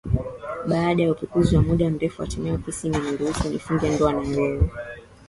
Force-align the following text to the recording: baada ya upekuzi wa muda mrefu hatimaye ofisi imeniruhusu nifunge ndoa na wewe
baada 0.67 1.03
ya 1.03 1.11
upekuzi 1.11 1.55
wa 1.55 1.61
muda 1.61 1.89
mrefu 1.89 2.21
hatimaye 2.21 2.55
ofisi 2.55 2.87
imeniruhusu 2.87 3.49
nifunge 3.49 3.89
ndoa 3.95 4.13
na 4.13 4.19
wewe 4.19 4.69